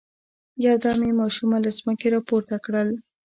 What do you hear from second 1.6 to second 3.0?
له ځمکې را پورته کړل.